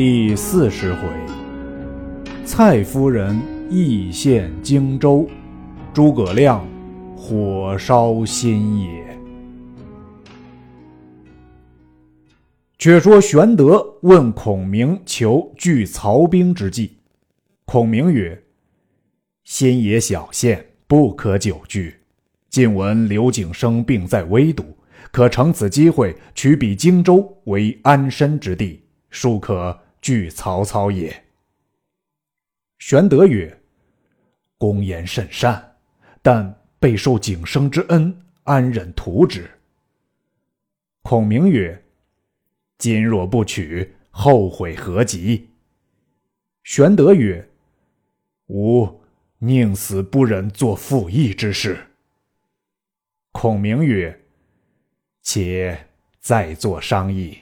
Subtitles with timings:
[0.00, 1.00] 第四十回，
[2.44, 3.36] 蔡夫人
[3.68, 5.28] 义献荆州，
[5.92, 6.64] 诸葛亮
[7.16, 9.18] 火烧新野。
[12.78, 16.92] 却说玄德问孔明求拒曹兵之计，
[17.64, 18.40] 孔明曰
[19.42, 21.92] ：“新野小县，不可久居。
[22.48, 24.64] 近闻刘景升病在威都。”
[25.10, 28.80] 可乘此机会取彼荆州为安身之地，
[29.10, 31.24] 庶可拒曹操也。
[32.78, 33.60] 玄德曰
[34.56, 35.76] ：“公言甚善，
[36.22, 39.50] 但备受景生之恩，安忍图之？”
[41.02, 41.84] 孔明曰
[42.78, 45.48] ：“今若不取，后悔何及？”
[46.64, 47.48] 玄德曰
[48.48, 49.00] ：“吾
[49.38, 51.86] 宁死不忍做负义之事。”
[53.32, 54.24] 孔明曰：
[55.22, 55.88] 且
[56.20, 57.38] 再做商议。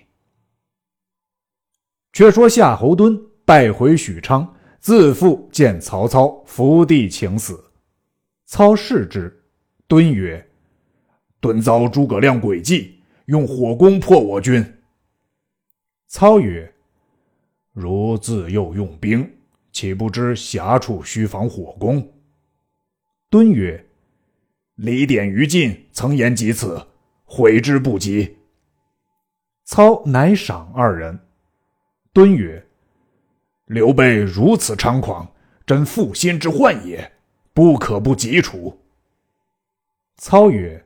[2.17, 7.63] 却说夏侯惇败回许昌，自负见曹操，伏地请死。
[8.47, 9.45] 操视之，
[9.87, 10.49] 敦曰
[11.41, 14.65] ：“敦遭诸葛亮诡计，用火攻破我军。”
[16.09, 16.73] 操曰
[17.75, 19.31] ：“如自幼用兵，
[19.71, 22.15] 岂不知狭处须防火攻？”
[23.29, 23.87] 敦曰
[24.77, 26.83] ：“李典于禁曾言及此。”
[27.29, 28.39] 悔之不及。
[29.67, 31.26] 操乃赏二人。
[32.17, 32.67] 敦曰
[33.69, 35.31] ：“刘备如此猖狂，
[35.67, 37.13] 真负心之患也，
[37.53, 38.75] 不可不及除。”
[40.17, 40.83] 操曰：“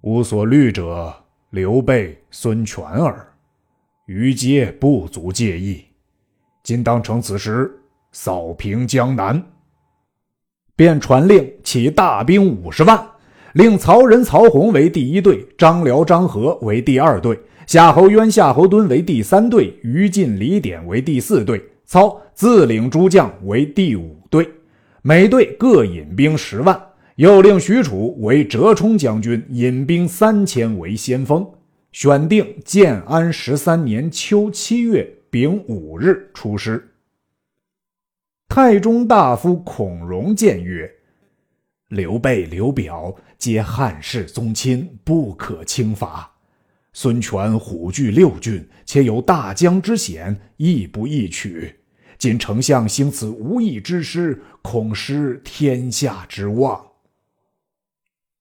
[0.00, 1.14] 吾所虑者，
[1.50, 3.34] 刘备、孙权耳，
[4.06, 5.84] 余皆不足介意。
[6.62, 7.70] 今当乘此时，
[8.12, 9.44] 扫平江南。”
[10.74, 13.10] 便传令起大兵五十万。
[13.52, 17.38] 令曹仁、曹洪为第一队，张辽、张合为第二队，
[17.72, 24.46] 夏侯渊、夏侯惇为第三队，于禁、李典为第四队，操自领诸将为第五队，
[25.00, 26.78] 每队各引兵十万。
[27.16, 31.50] 又令许褚为折冲将军，引兵三千为先锋。
[31.92, 36.92] 选定建安十三年秋七月丙午日出师。
[38.50, 40.90] 太中大夫孔融谏曰。
[41.88, 46.31] 刘备、刘表皆汉室宗亲，不可轻伐。
[46.92, 51.74] 孙权虎踞六郡，且有大江之险，亦不易取。
[52.18, 56.86] 今丞相兴此无义之师，恐失天下之望。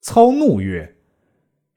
[0.01, 0.95] 操怒曰：“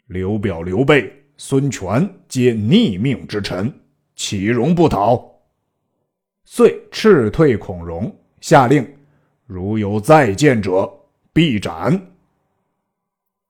[0.08, 3.72] 刘表、刘备、孙权皆逆命之臣，
[4.16, 5.32] 岂容不讨？”
[6.44, 8.86] 遂斥退孔融，下令：
[9.46, 10.90] 如有再见者。
[11.32, 12.12] 必斩。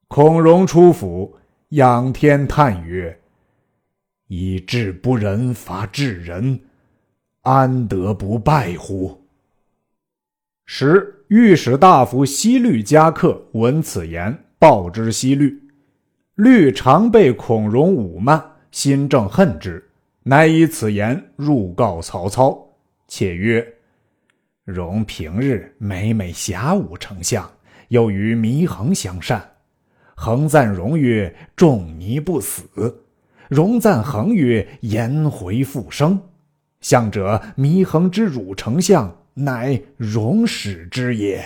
[0.08, 1.36] 孔融出府，
[1.74, 3.18] 仰天叹曰
[4.28, 6.60] ：“以智不仁伐智人，
[7.42, 9.20] 安得不败乎？”
[10.66, 15.60] 时御史大夫西律加客闻此言，报之西律。
[16.36, 18.40] 律常被孔融侮慢，
[18.70, 19.84] 心正恨之，
[20.22, 22.56] 乃以此言入告曹操，
[23.08, 23.66] 且曰
[24.62, 27.50] ：“融平日每每侠侮丞相。”
[27.88, 29.46] 又与祢衡相善，
[30.16, 32.64] 衡赞荣曰：“仲尼不死。”
[33.48, 36.20] 荣赞衡曰：“颜回复生。”
[36.80, 41.42] 向者祢衡之辱丞相，乃荣使之也。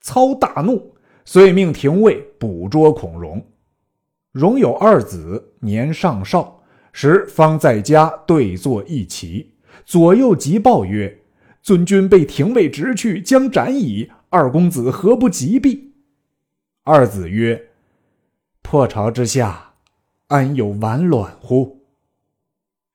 [0.00, 0.94] 操大怒，
[1.24, 3.44] 遂命廷尉捕捉孔融。
[4.32, 9.52] 融有二子，年尚少，时方在家对坐一齐，
[9.84, 11.18] 左右急报曰
[11.62, 15.89] ：“尊君被廷尉执去，将斩矣。”二公子何不急避？
[16.82, 17.62] 二子曰
[18.62, 19.74] ：“破巢之下，
[20.28, 21.84] 安有完卵乎？”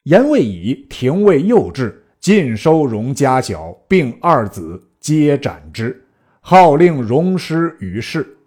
[0.03, 6.03] 言未已，廷尉又至，尽收容家小，并二子皆斩之，
[6.41, 8.37] 号令容师于市。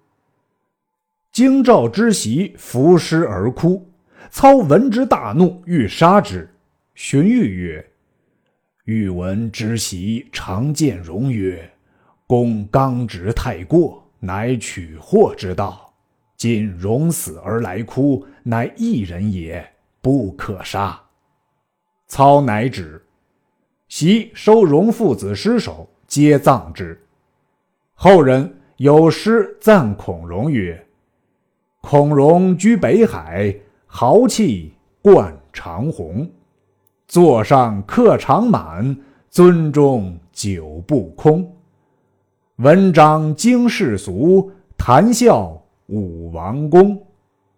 [1.31, 3.89] 京兆之袭伏尸而哭。
[4.30, 6.53] 操闻之大怒，欲杀之。
[6.95, 7.92] 荀彧曰
[8.84, 11.71] ：“欲闻之袭常见容曰。”
[12.27, 15.92] 公刚直太过，乃取祸之道。
[16.36, 19.68] 今荣死而来哭，乃一人也，
[20.00, 21.00] 不可杀。
[22.06, 23.04] 操乃止。
[23.88, 27.00] 袭收荣父子尸首，皆葬之。
[27.94, 30.86] 后人有诗赞孔融曰
[31.82, 33.53] ：“孔融居北海，
[33.86, 34.72] 豪气
[35.03, 36.30] 贯长虹。
[37.09, 38.97] 座上客常满，
[39.32, 41.53] 樽中酒不空。”
[42.59, 47.01] 文章经世俗，谈笑武王宫。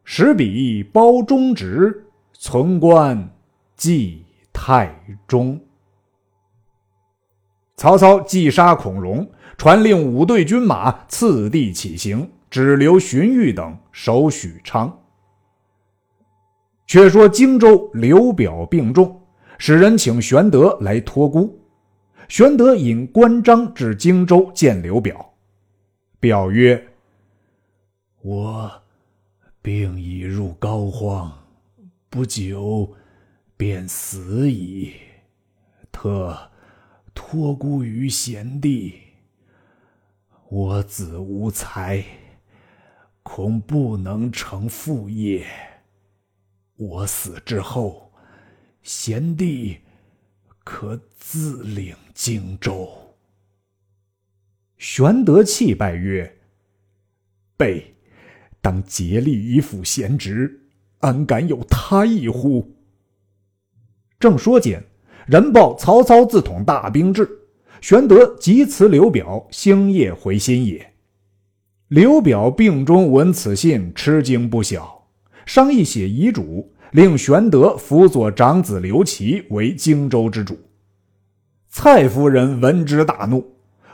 [0.05, 2.05] 十笔包中直，
[2.35, 3.31] 存官
[3.77, 4.27] 祭。
[4.53, 4.95] 太
[5.27, 5.59] 中。
[7.77, 9.27] 曹操既杀孔融，
[9.57, 14.95] 传令五队军马次第起行，只留荀彧等守许昌。
[16.87, 19.19] 却说荆州刘表病重，
[19.57, 21.59] 使人请玄德来托孤。
[22.31, 25.35] 玄德引关张至荆州见刘表，
[26.21, 26.81] 表曰
[28.23, 28.71] ：“我
[29.61, 31.29] 病已入膏肓，
[32.09, 32.95] 不久
[33.57, 34.95] 便死矣。
[35.91, 36.39] 特。”
[37.13, 38.95] 托孤于贤弟，
[40.49, 42.03] 我子无才，
[43.23, 45.45] 恐不能成父业。
[46.77, 48.13] 我死之后，
[48.83, 49.81] 贤弟
[50.71, 52.89] 可自领荆州。
[54.79, 56.39] 玄德泣拜曰
[57.59, 57.93] ：“备
[58.61, 60.61] 当竭力以辅贤侄，
[61.01, 62.77] 安敢有他意乎？”
[64.21, 64.81] 正说间。
[65.27, 67.29] 人报曹操自统大兵至，
[67.81, 70.95] 玄德急辞刘表星夜回新野。
[71.89, 75.09] 刘表病中闻此信，吃惊不小，
[75.47, 80.59] 商议写遗嘱，令玄德辅佐长子刘琦为荆州之主。
[81.69, 83.45] 蔡夫人闻之大怒，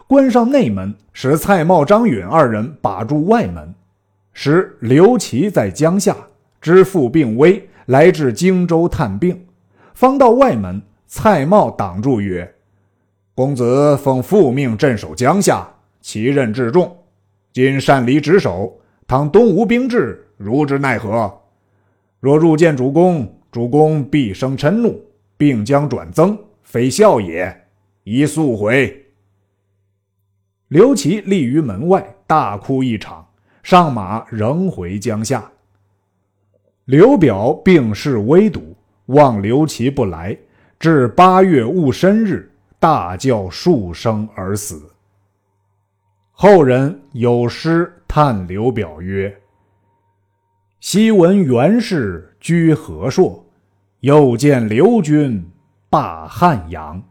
[0.06, 3.75] 关上内门，使蔡瑁、张允二人把住外门，
[4.32, 6.16] 时刘琦在江夏，
[6.60, 9.38] 知父病危，来至荆州探病，
[9.94, 10.81] 方到外门。
[11.08, 12.52] 蔡瑁挡住曰
[13.32, 15.66] ：“公子奉父命镇守江夏，
[16.00, 16.96] 其任至重。
[17.52, 18.76] 今擅离职守，
[19.06, 21.32] 倘东吴兵至，如之奈何？
[22.26, 25.00] 若入见主公，主公必生嗔怒，
[25.37, 27.69] 并将转增，非孝也。
[28.02, 29.06] 宜速回。”
[30.67, 33.25] 刘琦立于门外，大哭一场，
[33.62, 35.49] 上马仍回江夏。
[36.87, 40.37] 刘表病势危笃，望刘琦不来。
[40.81, 42.50] 至八月戊申日，
[42.81, 44.82] 大叫数声而死。
[46.32, 49.32] 后人有诗叹刘表曰
[50.88, 53.44] ：“昔闻袁氏居和硕，
[54.02, 55.44] 又见刘军
[55.90, 57.02] 霸汉阳。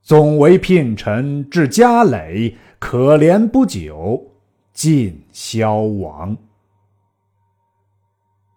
[0.00, 4.32] 总为聘臣至家累，可怜不久
[4.72, 6.34] 尽消亡。”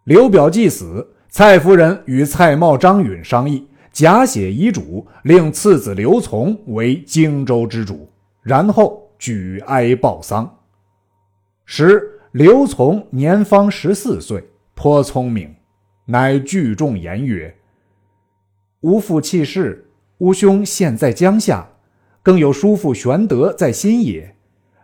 [0.05, 3.67] 刘表既死，蔡夫人与蔡瑁、张允商议。
[3.91, 8.09] 假写遗嘱，令次子刘琮为荆州之主，
[8.41, 10.49] 然后举哀报丧。
[11.65, 14.43] 时刘琮年方十四岁，
[14.73, 15.55] 颇聪明，
[16.03, 17.55] 乃聚众言曰
[18.83, 21.65] ：“吾父弃世，吾兄现在江夏，
[22.21, 24.35] 更有叔父玄德在新野。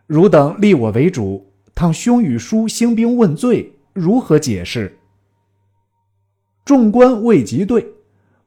[0.07, 1.45] 汝等立我为主，
[1.75, 4.97] 倘兄与叔兴兵问罪，如何解释？”
[6.63, 7.85] 众官未及对。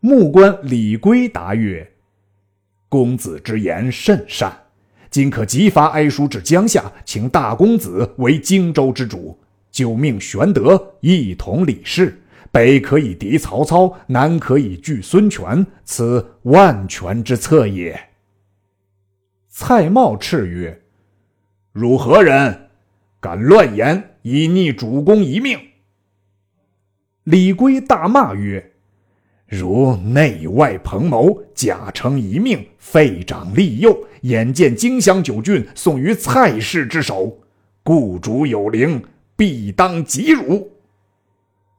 [0.00, 1.92] 目官李圭答曰
[2.88, 4.63] ：“公子之言甚善，
[5.14, 9.38] 今可即发哀书至江夏，请大公子为荆州之主，
[9.70, 12.20] 就命玄德一同理事。
[12.50, 18.08] 北可以敌曹操，南可以拒孙权，此万全之策也。”
[19.46, 20.82] 蔡瑁叱曰
[21.70, 22.70] ：“汝何人？
[23.20, 25.56] 敢乱言，以逆主公一命！”
[27.22, 28.72] 李圭大骂曰：
[29.56, 37.36] 如内外朋谋，假称一命，废长立幼，眼见荆襄九郡送于蔡氏之手，
[37.82, 39.02] 故主有灵，
[39.36, 40.70] 必当及汝。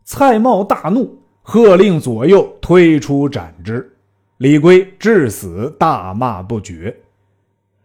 [0.03, 3.91] 蔡瑁大怒，喝令左右推出斩之。
[4.37, 6.95] 李圭至死大骂不绝。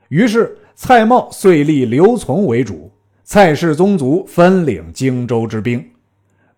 [0.09, 2.91] 于是蔡瑁遂立刘琮为主，
[3.23, 5.83] 蔡氏宗族分领荆州之兵，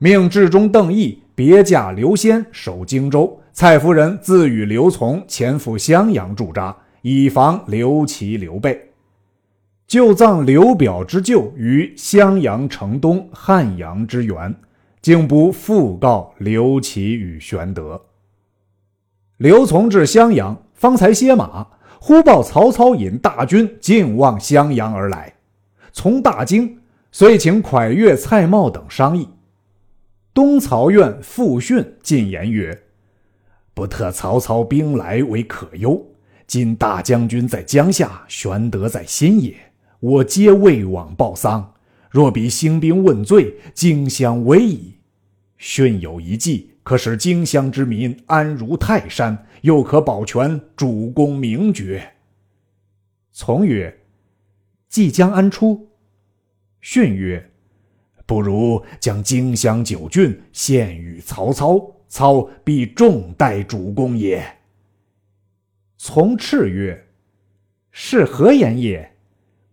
[0.02, 1.22] 命至中邓毅。
[1.32, 8.90] 别驾刘先守荆州，蔡夫人自与刘琮前赴襄阳驻扎，以防刘琦、刘备。
[9.86, 14.52] 就葬刘表之旧于襄阳城东汉阳之原，
[15.00, 18.02] 竟不复告刘琦与玄德。
[19.36, 19.88] 刘琮。
[19.88, 21.64] 至襄阳，方才歇马，
[22.00, 25.32] 忽报曹操引大军进望襄阳而来，
[25.92, 26.78] 从大惊，
[27.12, 29.28] 遂请蒯越、蔡瑁等商议。
[30.34, 32.84] 东曹院傅训进言曰
[33.74, 36.06] ：“不特曹操兵来为可忧。
[36.46, 39.54] 今大将军在江夏，玄德在新野，
[40.00, 41.74] 我皆未往报丧。
[42.10, 44.94] 若比兴兵问罪，荆襄危矣。
[45.58, 52.14] 训有一计，可使荆襄之民安如泰山，又可保全主公名爵。”
[53.32, 54.00] 从曰
[54.88, 55.88] ：“计将安出？”
[56.80, 57.51] 训曰：
[58.32, 64.42] 不如将荆襄九郡献与曹操，操必重待主公也。
[65.98, 67.08] 从赤曰
[67.92, 69.16] ：“是何言也？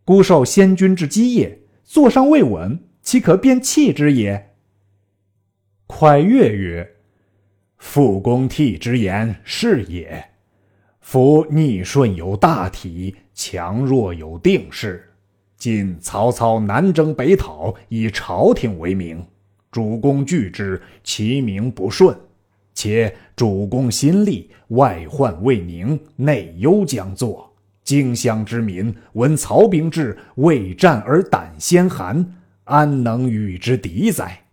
[0.03, 4.51] 孤受先君之基业，坐上未稳，岂可便弃之也？”
[5.87, 6.97] 蒯越曰
[7.79, 10.21] ：“复公替之言是也。
[10.99, 15.08] 夫逆顺有大体，强弱有定势。
[15.59, 19.23] 今曹操南征北讨，以朝廷为名，
[19.69, 22.17] 主公拒之，其名不顺。
[22.73, 27.53] 且主公心力，外患未宁，内忧将作。
[27.83, 34.45] 荆襄之民闻曹兵至，未战而胆先寒，安能与之敌哉？”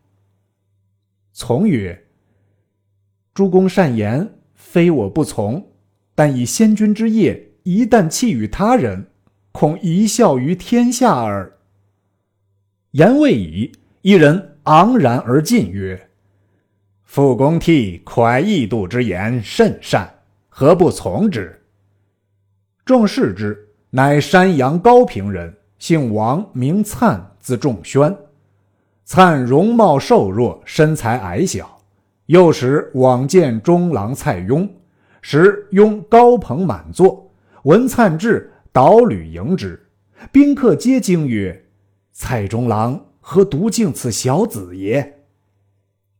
[1.33, 2.03] 从曰。
[3.33, 5.65] 诸公善言，非我不从，
[6.15, 9.07] 但以先君之业，一旦弃与他人，
[9.57, 11.51] 恐贻笑于天下耳。
[12.91, 13.73] 言未已，
[14.03, 16.11] 一人昂然而进，曰
[17.05, 20.13] ：“傅公替蒯异度之言甚善，
[20.51, 21.59] 何不从之？”
[22.85, 28.15] 众视之，乃山阳高平人，姓王，名粲，字仲宣。
[29.09, 31.81] 粲容貌瘦弱，身材矮小。
[32.27, 34.69] 幼时往见中郎蔡邕，
[35.23, 37.33] 时邕高朋满座，
[37.63, 39.88] 闻粲至，导旅迎之。
[40.30, 41.64] 宾客皆惊曰
[42.12, 45.25] ：“蔡中郎何独敬此小子也？”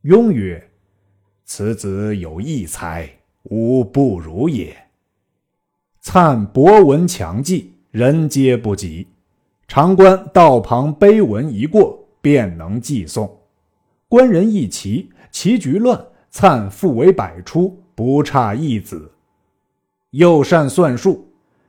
[0.02, 0.70] 邕曰
[1.44, 3.06] ：“此子有异才，
[3.42, 4.75] 吾不如也。”
[6.02, 9.06] 粲博闻强记，人皆不及。
[9.68, 13.30] 常观道旁碑文一过，便能记诵。
[14.08, 15.10] 官人一齐。
[15.30, 19.12] 棋局乱，粲复为百出，不差一子。
[20.12, 21.25] 又善算术，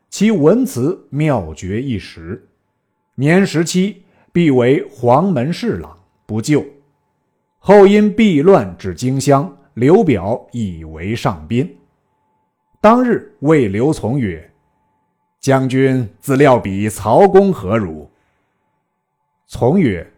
[0.09, 2.47] 其文辞妙绝一时。
[3.15, 6.65] 年十七，必为黄门侍郎，不就。
[7.59, 11.77] 后因避乱至荆襄，刘表以为上宾。
[12.79, 14.53] 当日谓刘琮曰
[15.41, 18.09] ：“将军自料比曹公何如？”
[19.49, 20.09] 琮曰：“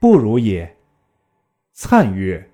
[0.00, 0.76] 不如也。”
[1.76, 2.50] 粲曰：“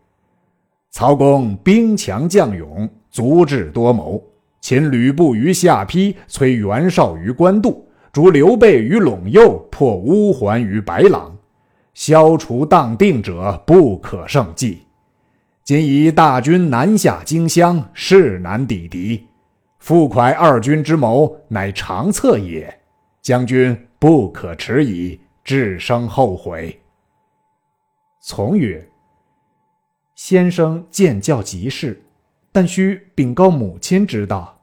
[0.90, 4.22] 曹公兵强将勇，足智多谋，
[4.64, 11.36] 擒吕布于下邳，摧袁绍于官渡，逐刘备于陇右，破乌桓于白狼，
[11.92, 14.78] 消除荡定者，不可胜计。
[15.64, 19.26] 今以大军南下荆襄，势难抵敌。
[19.80, 22.74] 傅蒯二军之谋，乃长策也。
[23.20, 26.80] 将军不可迟疑，致生后悔。”
[28.18, 28.82] 从曰。
[30.14, 32.02] 先生见教即是，
[32.54, 34.62] 但需禀告母亲知道。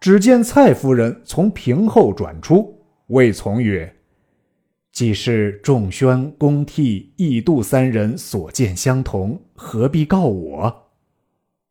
[0.00, 2.74] 只见蔡夫人从屏后转出，
[3.08, 3.94] 谓从曰
[4.92, 10.88] ：“既是仲宣、公替、义度三人所见相同，何必告我？”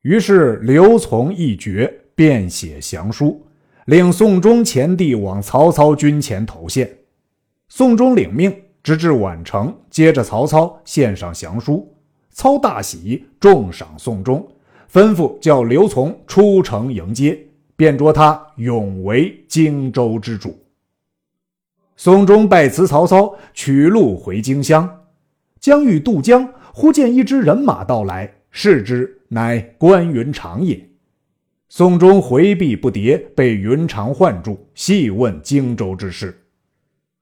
[0.03, 3.43] 于是刘琮一决，便写降书，
[3.85, 6.99] 令宋忠前地往曹操军前投献。
[7.67, 11.91] 宋忠领命，直至宛城，接着曹操献上降书。
[12.41, 14.43] 操大喜，重赏宋忠，
[14.91, 17.39] 吩咐叫刘琮出城迎接，
[17.75, 20.57] 便着他永为荆州之主。
[21.95, 24.89] 宋忠拜辞曹操，取路回荆襄，
[25.59, 30.83] 将欲渡江，忽见一支人马到来，视之，乃关云长也。
[31.69, 36.35] 宋忠回避不迭，被云长唤住，细问荆州之事。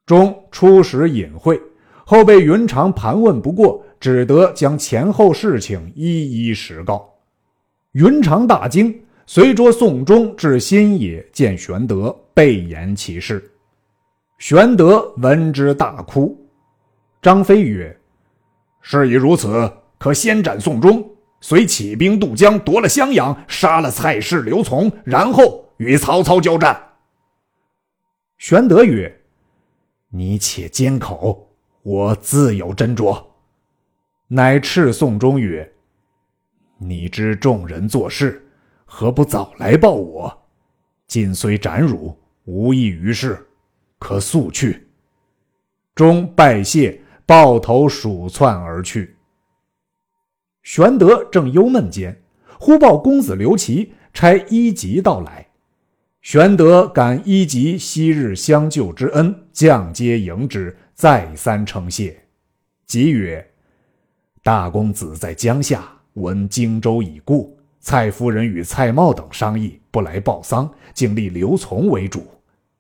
[0.06, 1.60] 忠初时隐晦，
[2.06, 3.84] 后被云长盘问不过。
[4.00, 7.14] 只得将前后事情一一实告。
[7.94, 13.44] 云长大惊，随着宋忠至新野，见玄德，备言其事。
[14.38, 16.38] 玄德闻之大哭。
[17.22, 17.96] 张飞曰
[18.82, 21.06] ：“事已如此，可先斩宋忠，
[21.42, 26.82] 遂起兵渡江，夺了襄阳，杀了蔡氏、刘琮，然后与曹操交战。”
[28.38, 29.14] 玄德曰
[30.10, 31.50] ：“你且缄口，
[31.84, 33.22] 我自有斟酌。”
[34.32, 35.68] 乃斥宋忠曰
[36.78, 38.48] ：“你知众人做事，
[38.86, 40.46] 何不早来报我？
[41.08, 43.44] 今虽斩汝，无益于事，
[43.98, 44.88] 可速去。”
[45.96, 49.16] 忠拜谢，抱头鼠窜而去。
[50.62, 52.16] 玄德正忧闷间，
[52.60, 55.48] 忽报公子刘琦差一级到来。
[56.22, 62.16] 玄德感一级昔日相救之恩，降阶迎之，再三称谢。
[62.86, 63.44] 即曰。
[64.50, 72.26] 大公子在江夏，闻荆州已故，蔡夫人与蔡瑁等商议，不来报丧，竟立刘琮为主。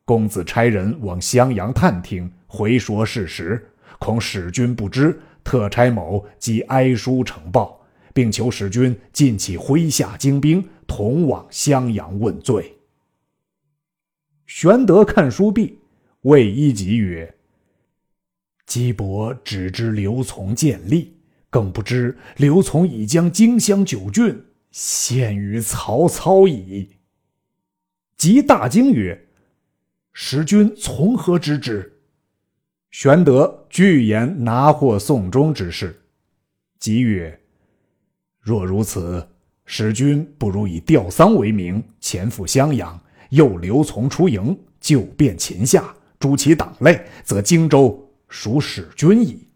[0.03, 7.79] 公子差人往襄阳探听，回说事实，恐使君不知，特差某即哀书呈报，
[8.15, 12.77] 并求使君尽起麾下精兵，同往襄阳问罪。”
[14.47, 15.77] 玄德看书毕，
[16.21, 17.31] 谓一吉曰
[18.65, 21.18] ：“姬伯只知刘琮建立，
[21.50, 26.98] 更不知刘琮已将荆襄九郡献于曹操矣。”
[28.18, 29.27] 即大惊曰
[30.13, 32.00] ：“使君从何知之？”
[32.91, 36.01] 玄德具言拿获送终之事。
[36.79, 37.39] 即曰
[38.39, 39.27] ：“若如此，
[39.65, 49.48] 使君不如以吊丧为名，潜赴襄阳。”诱刘琮出营，救遍秦下，诛其党类，则荆州属使君矣。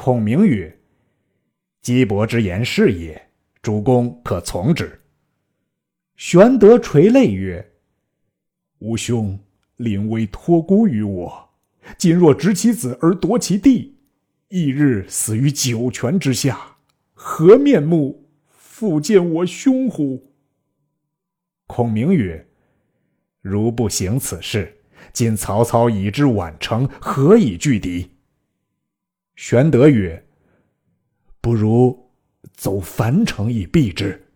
[0.00, 0.78] 孔明曰
[1.82, 3.20] ：“姬伯之言是也，
[3.60, 5.00] 主公可从之。”
[6.14, 7.72] 玄德垂泪曰
[8.78, 9.36] ：“吾兄
[9.74, 11.50] 临危托孤于我，
[11.98, 13.98] 今若执其子而夺其弟，
[14.50, 16.76] 翌日死于九泉之下，
[17.12, 20.32] 何面目复见我兄乎？”
[21.66, 22.46] 孔明曰
[23.42, 24.78] ：“如不行此事，
[25.12, 28.08] 今曹操已至宛城，何以拒敌？”
[29.38, 30.26] 玄德曰
[31.40, 32.10] ：“不如
[32.54, 34.26] 走樊城以避之。”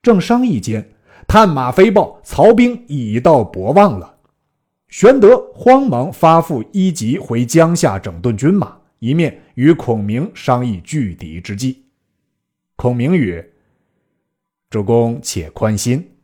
[0.00, 0.94] 正商议间，
[1.28, 4.16] 探马飞报，曹兵已到博望了。
[4.88, 11.84] 玄德慌忙发付一级回江夏整顿军马，一面与孔明商议拒敌之计。
[12.76, 13.52] 孔明曰：
[14.70, 16.16] 主公且宽心，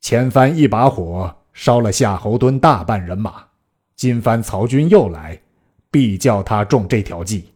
[0.00, 3.46] 前番一把火烧了夏侯惇大半人马，
[3.94, 5.40] 今番曹军又来，
[5.90, 7.46] 必叫他中这条计。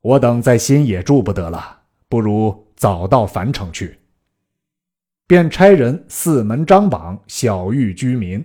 [0.00, 3.98] 我等在新野住不得了，不如早到樊城去。
[5.26, 8.44] 便差人四门张榜，小谕居民：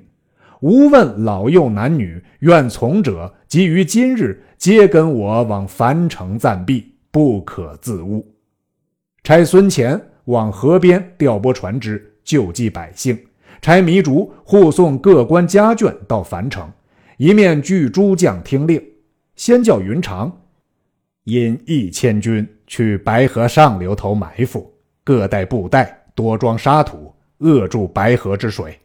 [0.61, 8.35] 无问老幼男女，愿从者，即于今日皆跟我往樊城暂避，不可自误。
[9.23, 10.01] 差孙乾。
[10.27, 13.17] 往河边调拨船只，救济百姓。
[13.61, 16.69] 差糜竺护送各官家眷到樊城，
[17.17, 18.83] 一面据诸将听令。
[19.35, 20.35] 先叫云长
[21.25, 28.79] 引一千军去白河上流头埋伏，各带布袋，多装沙土，扼住白河之水。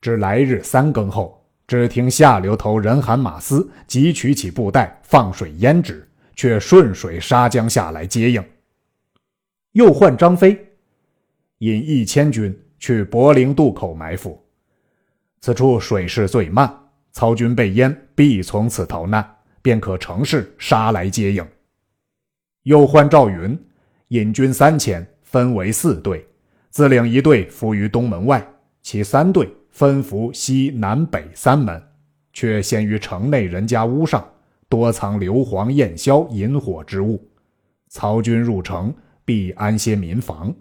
[0.00, 8.42] 至来日三更后，只听下流头人喊马嘶，即取起布袋，放水淹之，却顺水沙江下来接应。
[9.72, 10.58] 又唤张飞，
[11.58, 14.42] 引一千军去柏林渡口埋伏。
[15.40, 16.79] 此处水势最慢，
[17.12, 21.46] 曹军被淹，必从此逃难，便可乘势杀来接应。
[22.64, 23.58] 又唤赵云，
[24.08, 26.26] 引军三千，分为四队，
[26.70, 28.46] 自领一队伏于东门外，
[28.82, 31.82] 其三队分伏西南北三门，
[32.32, 34.26] 却先于城内人家屋上，
[34.68, 37.28] 多藏硫磺、焰硝、引火之物。
[37.88, 38.94] 曹军入城。
[39.22, 40.52] 必安歇民房，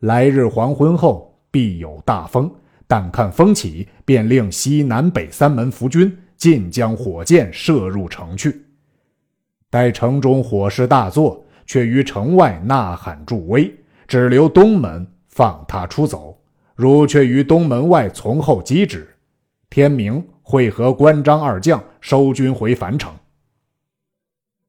[0.00, 2.48] 来日黄昏后必有大风。
[2.88, 8.62] 但看风起，便令西南北三门伏军尽将火箭射入城去。
[9.70, 13.72] 待城中火势大作，却于城外呐喊助威，
[14.06, 16.36] 只留东门放他出走。
[16.74, 19.06] 汝却于东门外从后击之。
[19.68, 23.12] 天明会合关张二将，收军回樊城。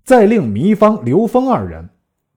[0.04, 1.88] 再令糜芳、刘封二人。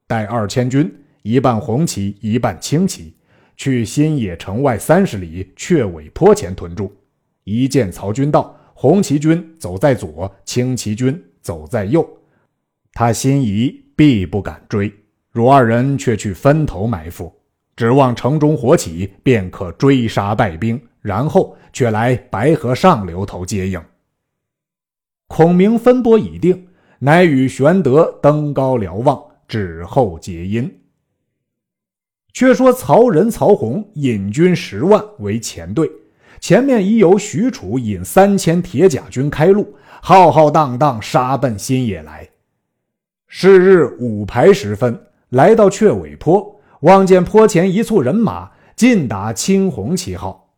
[0.07, 3.17] 带二千军，一半红旗，一半青旗，
[3.57, 6.93] 去新野城外三十里雀尾坡前屯住。
[7.45, 12.09] 一见曹军到，红旗军走在左，青旗军走在右，
[12.93, 14.93] 他心疑必不敢追。
[15.31, 17.33] 汝二人却去分头埋伏，
[17.77, 23.83] 指望城中火起，便可追杀败兵，然后却来白河上流头接应。
[25.27, 29.23] 孔明分拨已定，乃与玄德登高瞭望。
[29.49, 30.82] 指后结因。
[32.33, 35.91] 却说曹仁、曹洪引军十万为前队，
[36.41, 42.29] 前面已有许褚引三千铁甲军开路，浩浩荡荡杀奔新野来。
[43.29, 50.55] 是日午牌时分，来到雀尾坡，望见坡前一簇人马，尽打青红旗号。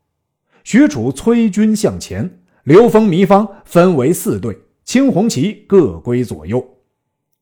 [0.62, 6.64] 许褚催军向前，刘封、糜芳分为四队，青红旗各归左右。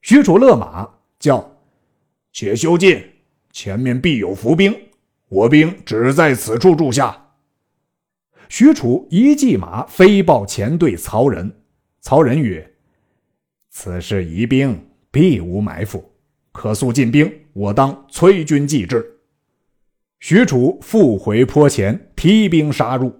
[0.00, 0.88] 许褚勒马。
[1.22, 1.52] 叫，
[2.32, 3.00] 且休进，
[3.52, 4.74] 前面必有伏兵，
[5.28, 7.34] 我兵只在此处住下。
[8.48, 11.54] 许褚一骑马飞报前队曹仁，
[12.00, 12.72] 曹仁曰
[13.70, 16.12] ：“此事疑兵，必无埋伏，
[16.50, 19.04] 可速进兵，我当催军继之。”
[20.20, 23.12] 许褚复回坡前，提兵杀入，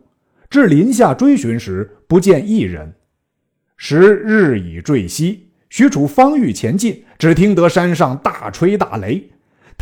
[0.48, 2.94] 至林下追寻时，不见一人。
[3.76, 5.48] 时日已坠西。
[5.68, 9.22] 许褚方欲前进，只听得山上大吹大擂，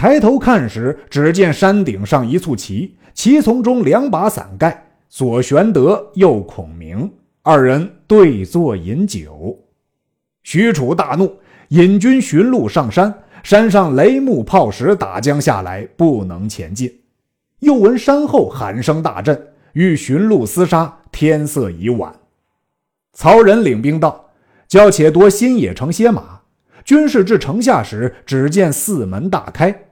[0.01, 9.59] 抬头看时，只见山顶上一簇旗，旗丛中两把伞盖，左玄德，右孔明，二人对坐饮酒。
[10.43, 11.37] 许褚大怒，
[11.69, 13.15] 引军寻路上山。
[13.43, 16.91] 山上雷木炮石打将下来，不能前进。
[17.59, 20.97] 又闻山后喊声大震，欲寻路厮杀。
[21.13, 22.11] 天色已晚，
[23.13, 24.31] 曹仁领兵到，
[24.67, 26.41] 叫且夺新野城歇马。
[26.87, 29.89] 军士至城下时，只见四门大开，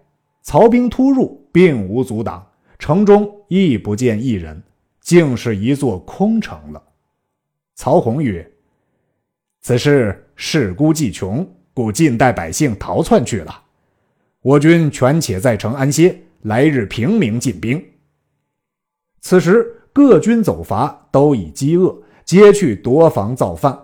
[0.48, 2.42] 曹兵突入，并无阻挡，
[2.78, 4.62] 城中亦不见一人，
[5.02, 6.82] 竟是一座空城了。
[7.74, 8.50] 曹洪曰
[9.60, 13.62] ：“此事事孤计穷。”故近代百姓逃窜去了，
[14.40, 17.84] 我军权且在城安歇，来日平明进兵。
[19.20, 23.78] 此时各军走伐，都已饥饿，皆去夺房造饭。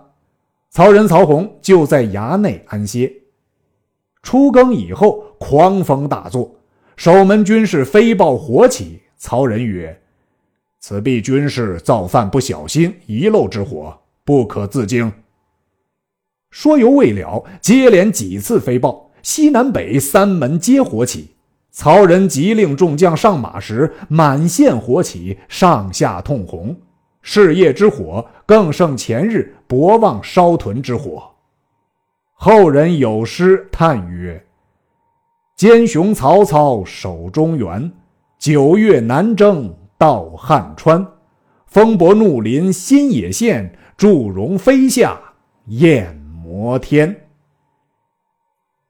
[0.71, 3.13] 曹仁、曹洪就在衙内安歇。
[4.25, 6.51] 初更以后，狂风大作，
[6.97, 8.99] 守门军士飞报火起。
[9.17, 10.01] 曹仁曰
[10.81, 15.13] ：“此必军士造饭不小心遗漏之火，不可自惊。”
[16.49, 21.35] 说犹未了，接连几次飞报，西南北三门皆火起。
[21.69, 26.75] 曹仁急令众将上马时，满线火起，上下通红。
[27.21, 31.34] 事业之火更胜前日博望烧屯之火。
[32.37, 34.45] 后人有诗叹曰
[35.55, 37.91] ：“奸雄曹操守中原，
[38.37, 41.05] 九月南征到汉川。
[41.65, 45.17] 风伯怒临新野县，祝融飞下
[45.67, 47.23] 雁。”摩天，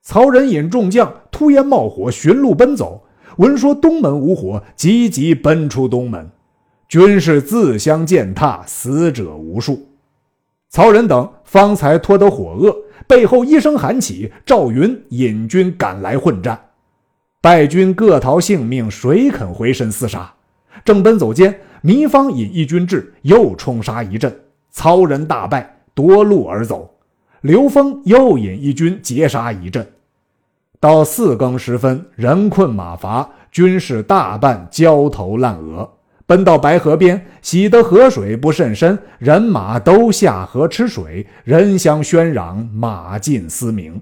[0.01, 3.01] 曹仁引众将突烟冒火，寻路奔走。
[3.37, 6.29] 闻说东门无火，急急奔出东门。
[6.89, 9.87] 军士自相践踏，死者无数。
[10.69, 12.75] 曹仁等方才脱得火厄，
[13.07, 16.59] 背后一声喊起，赵云引军赶来混战。
[17.41, 20.33] 败军各逃性命，谁肯回身厮杀？
[20.83, 24.35] 正奔走间，糜芳引一军至，又冲杀一阵。
[24.71, 26.91] 曹仁大败，夺路而走。
[27.41, 29.87] 刘封又引一军截杀一阵，
[30.79, 35.87] 到四更时分，人困马乏，军士大半焦头烂额，
[36.27, 44.01] 奔到白河边，喜得河水不甚深，人马都下河吃水，人相喧嚷，马尽嘶鸣。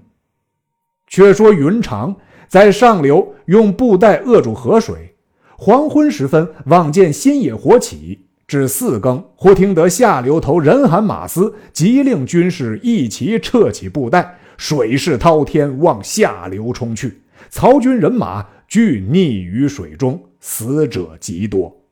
[1.07, 2.15] 却说云长
[2.47, 5.13] 在上流用布袋扼住河水，
[5.57, 8.19] 黄昏时分，望见新野火起。
[8.47, 17.21] 至四更，忽听得下流头人喊马嘶，急令军士一齐撤起布袋，水势滔天，往下流冲去。
[17.49, 21.82] 曹军人马俱溺于水中，死者极多。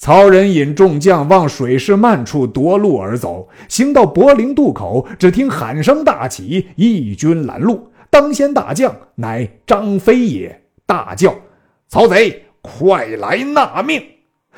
[0.00, 7.86] 曹仁引众将往水势漫处夺路而走，行到柏林渡口，只听喊声大起，义军拦路。
[8.08, 11.38] 当先大将乃张飞也，大叫
[11.86, 14.02] ：“曹贼，快来纳命！”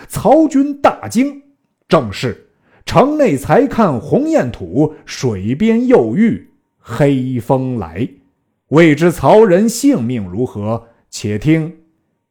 [0.06, 1.42] 曹军大惊，
[1.88, 2.50] 正是
[2.86, 8.08] 城内才看鸿雁吐，水边又遇黑风来。
[8.68, 10.86] 未知曹仁性命如何？
[11.10, 11.78] 且听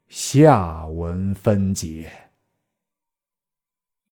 [0.07, 2.09] 下文分解。